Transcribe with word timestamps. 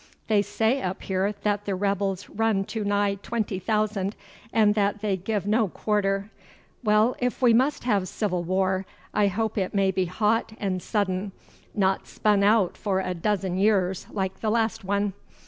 They 0.29 0.41
say 0.41 0.81
up 0.81 1.03
here 1.03 1.31
that 1.43 1.65
the 1.65 1.75
rebels 1.75 2.27
run 2.27 2.63
to 2.63 2.83
nigh 2.83 3.19
twenty 3.21 3.59
thousand, 3.59 4.15
and 4.51 4.73
that 4.73 5.01
they 5.01 5.15
give 5.15 5.45
no 5.45 5.67
quarter. 5.67 6.31
Well, 6.83 7.15
if 7.19 7.39
we 7.43 7.53
must 7.53 7.83
have 7.83 8.07
civil 8.07 8.41
war, 8.43 8.87
I 9.13 9.27
hope 9.27 9.59
it 9.59 9.75
may 9.75 9.91
be 9.91 10.05
hot 10.05 10.53
and 10.59 10.81
sudden, 10.81 11.33
not 11.75 12.07
spun 12.07 12.41
out 12.41 12.77
for 12.77 12.99
a 12.99 13.13
dozen 13.13 13.57
years 13.59 14.07
like 14.11 14.39
the 14.39 14.49
last 14.49 14.83
one. 14.83 15.13